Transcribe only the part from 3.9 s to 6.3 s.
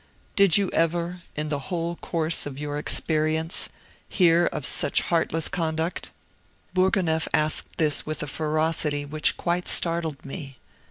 hear of such heartless conduct?"